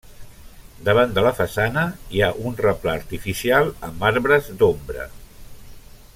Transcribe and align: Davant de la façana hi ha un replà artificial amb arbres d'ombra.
Davant 0.87 1.11
de 1.17 1.23
la 1.25 1.33
façana 1.39 1.83
hi 2.17 2.23
ha 2.23 2.31
un 2.51 2.57
replà 2.63 2.95
artificial 3.01 3.71
amb 3.89 4.09
arbres 4.13 4.51
d'ombra. 4.63 5.07